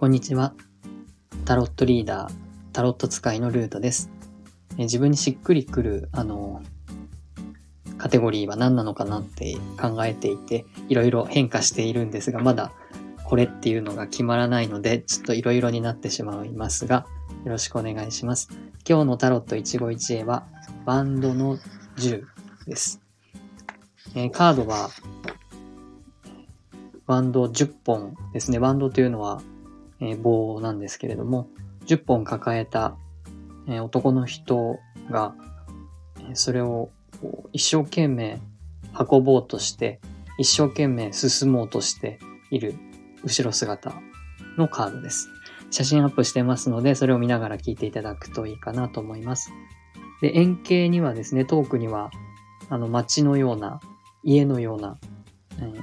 [0.00, 0.54] こんにちは。
[1.44, 2.32] タロットリーダー、
[2.72, 4.10] タロット使いのルートです。
[4.78, 6.62] え自分にしっくりくる、あの、
[7.98, 12.72] カテゴリーは何なのかなって考えていて、いろいろ変化しているんですが、まだ
[13.24, 17.04] これっていうのが決まらないので、ちょっといろいろになってしまいますが、
[17.44, 18.48] よろしくお願いします。
[18.88, 20.46] 今日のタロット一期一会は、
[20.86, 21.58] バンドの
[21.98, 22.22] 10
[22.66, 23.02] です。
[24.14, 24.88] え、カードは、
[27.06, 28.58] バンド10本ですね。
[28.58, 29.42] バンドというのは
[30.00, 31.48] え、棒なんですけれども、
[31.86, 32.96] 10本抱えた、
[33.68, 34.78] え、男の人
[35.10, 35.34] が、
[36.34, 36.90] それを
[37.52, 38.40] 一生懸命
[38.98, 40.00] 運ぼうとして、
[40.38, 42.18] 一生懸命進もうとして
[42.50, 42.74] いる
[43.22, 43.92] 後ろ姿
[44.56, 45.28] のカードです。
[45.70, 49.52] 写真アップしてますので、それを見ながら聞いていただくといいかなと思います。
[50.20, 52.10] で、円形にはですね、遠くには、
[52.68, 53.80] あの、街のような、
[54.22, 54.98] 家のような、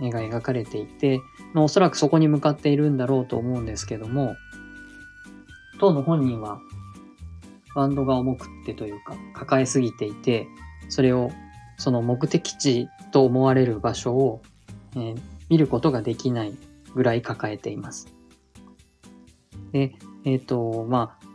[0.02, 1.22] 絵が描かれていて、
[1.54, 4.36] まあ、おそらくそこに向かっているんだろうと思うんですけども、
[5.80, 6.60] 当の本人は
[7.76, 10.48] バンドが重くってというか抱えすぎていて、
[10.90, 11.32] それを
[11.78, 14.42] その目的地と思われる場所を、
[14.96, 15.18] えー、
[15.50, 16.54] 見ることができない
[16.96, 18.08] ぐらい抱えています。
[19.72, 19.94] で、
[20.26, 21.28] えっ、ー、と、まあ、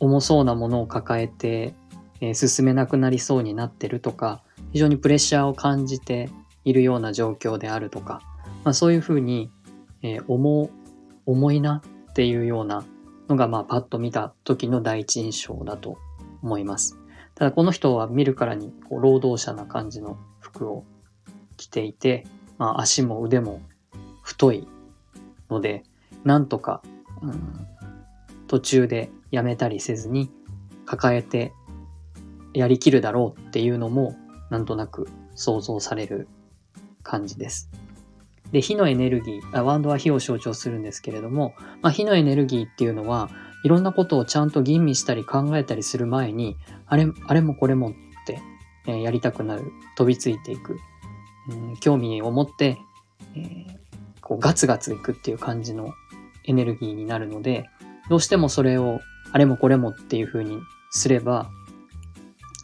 [0.00, 1.74] 重そうなものを抱えて、
[2.20, 4.42] えー、進めなくなりそうになってるとか、
[4.72, 6.28] 非常にプレッシャーを感じて
[6.68, 8.20] いるような状況であるとか、
[8.64, 9.50] まあ、そういうふうに、
[10.02, 10.70] えー、重、
[11.26, 12.84] 重いなっていうような
[13.28, 15.98] のが、まあ、パッと見た時の第一印象だと
[16.42, 16.98] 思います。
[17.34, 20.84] ただ、この人は見るからに、こう、労働者な感じの服を
[21.56, 22.26] 着ていて、
[22.58, 23.62] まあ、足も腕も
[24.22, 24.68] 太い
[25.48, 25.84] ので、
[26.24, 26.82] なんとか、
[27.22, 27.66] うん、
[28.46, 30.30] 途中でやめたりせずに、
[30.84, 31.52] 抱えて
[32.54, 34.16] やりきるだろうっていうのも、
[34.50, 36.28] なんとなく想像される
[37.08, 37.70] 感じです。
[38.52, 43.30] で、火のエネルギー、ワンドは火を象徴するんですけれども、まあ、火のエネルギーっていうのは、
[43.64, 47.92] いろんなことをちゃんと吟味したり考えたりする前に、あれ、あれもこれもっ
[48.26, 48.40] て、
[48.86, 50.78] えー、やりたくなる、飛びついていく、
[51.50, 52.78] えー、興味を持って、
[53.34, 53.66] えー、
[54.20, 55.92] こうガツガツいくっていう感じの
[56.44, 57.66] エネルギーになるので、
[58.08, 59.00] どうしてもそれを、
[59.32, 60.58] あれもこれもっていう風に
[60.90, 61.50] すれば、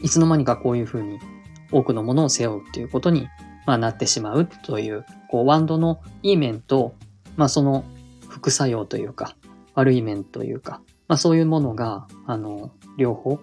[0.01, 1.19] いつの間にかこういう風に
[1.71, 3.29] 多くのものを背負うっていうことに
[3.67, 6.95] まあ、なってしまうという、こう、ワンドのいい面と、
[7.37, 7.85] まあ、その
[8.29, 9.37] 副作用というか、
[9.75, 13.41] 悪い面というか、まあ、そういうものが、あの、両方、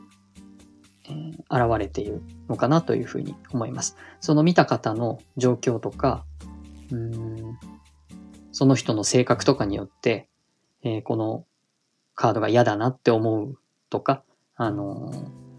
[1.05, 3.97] えー、現れているのかなというふうに思います。
[4.19, 6.25] その見た方の状況とか、
[6.91, 7.57] うん、
[8.51, 10.27] その人の性格とかによって、
[10.83, 11.45] えー、この
[12.15, 13.59] カードが嫌だなって思う
[13.89, 14.23] とか、
[14.55, 15.50] あのー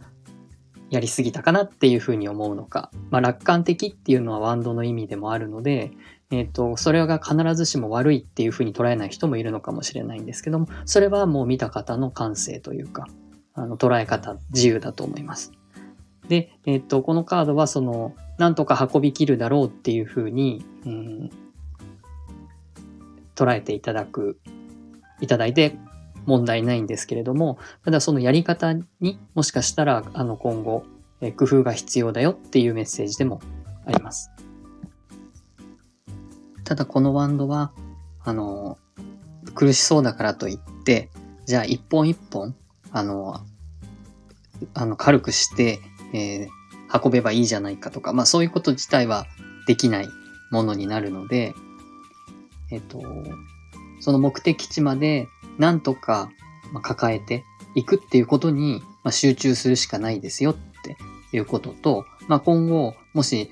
[0.93, 5.91] やりすぎたかなっていうふうに思うのか、まあ、楽観的っていうのはワンドの意味でもあるので、
[6.31, 13.07] え、ー、と、それが必ずしも悪いっていうふうに捉えない人もいるのかもしれないんですけども、それはもう見た方の感性というか、
[13.55, 15.53] あの、捉え方、自由だと思います。
[16.29, 21.31] で、えっ、ー、と、このカードはその、なんとか運びきるだろうっていうふうに、うん、
[23.35, 24.39] 捉えていただく、
[25.23, 25.79] いただいて、
[26.27, 30.85] 問題ないんですけれども、ただそのやり方にもしかしたらあの今後、
[31.21, 33.41] え工夫が必要だよっていうメッセージでも
[33.87, 34.31] あります。
[36.65, 37.73] ただこのワンドは、
[38.25, 38.79] あの、
[39.55, 41.11] 苦しそうだからといって、
[41.45, 42.55] じゃあ一本一本、
[42.93, 43.41] あの、
[44.75, 45.81] あの軽くして、
[46.15, 49.27] えー、運べばいいじゃないかとか、まあそういうこと自体は
[49.67, 50.09] できない
[50.51, 51.55] ものになるので、
[52.71, 53.03] えっ、と、
[54.03, 56.29] その目的地までなんとか
[56.83, 57.45] 抱えて
[57.77, 60.97] いくっていうことに集中するしかないですよって
[61.33, 63.49] いうことと、まあ、今後、もし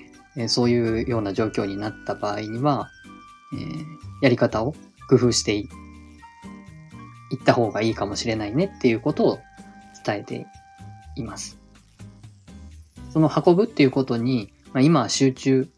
[0.47, 2.89] そういうような状況になった場合には、
[3.53, 3.85] えー、
[4.21, 4.75] やり方を
[5.09, 5.69] 工夫してい
[7.35, 9.39] った方がいいかもしれないねっていうことを
[10.05, 10.47] 伝えて
[11.15, 11.57] います。
[13.11, 15.69] その運ぶっていうことに、まあ、今は集中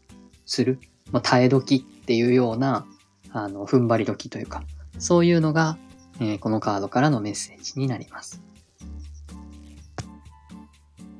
[0.46, 0.80] する、
[1.12, 2.86] まあ、耐え時っていうような、
[3.34, 4.62] あの、踏ん張り時というか、
[4.98, 5.76] そういうのが
[6.20, 8.42] えー、このカードからのメッセージになります。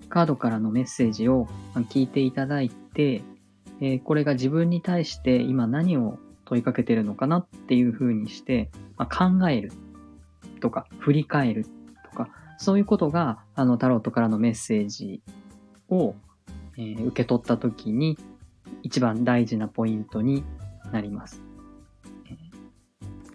[0.08, 1.48] カードからのメッセージを
[1.90, 3.22] 聞いていただいて、
[3.80, 9.72] えー、これが自分に対して今何を問いかけてるのかなっていう風にして、まあ、考える
[10.60, 11.66] とか、振り返る
[12.04, 12.28] とか、
[12.58, 15.20] そういうことが、あの、タロットからのメッセージ
[15.88, 16.14] を、
[16.76, 18.16] えー、受け取った時に、
[18.84, 20.44] 一番大事なポイントに
[20.92, 21.53] なります。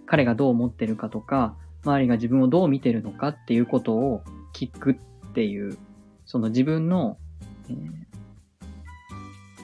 [0.10, 4.24] 彼がどう思ってるかとか、周りが自分をどう見てるのかっていうことを
[4.56, 4.96] 聞くっ
[5.34, 5.78] ていう、
[6.26, 7.18] その自分の、
[7.70, 7.78] えー、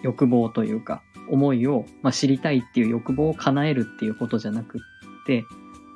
[0.04, 1.02] 欲望というか、
[1.32, 4.82] 思いを、まあ、知りたいっていう欲望を叶えるっていうことじゃなくっ
[5.26, 5.46] て、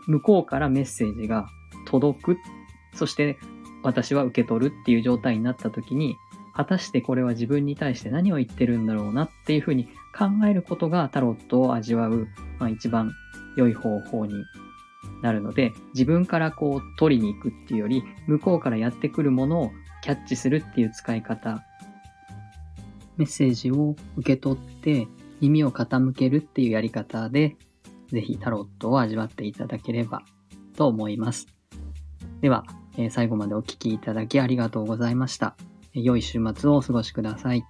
[0.07, 1.48] 向こうからメッセージが
[1.86, 2.38] 届く、
[2.96, 3.38] そして
[3.84, 6.16] 私は受け取るっていう状態になった時に、
[6.56, 9.86] 果たしてこれは自分に対して何を言ってるんだろうなっていうふうに
[10.18, 13.13] 考えることがタロットを味わう、まあ、一番
[13.60, 14.34] 良い方法に
[15.22, 19.72] なるので、自分からこう取りに行くっていうより、向こうからやってくるものを
[20.02, 21.64] キャッチするっていう使い方、
[23.18, 25.08] メッセージを受け取って
[25.42, 27.58] 耳を傾けるっていうやり方で、
[28.08, 30.24] ぜひタロットを味わっていただければ
[30.76, 31.48] と思います。
[32.42, 32.64] では、
[32.98, 35.56] えー、最後までお聴きいただきありがとうございました。
[35.94, 37.64] 良い週末をお過ごしください。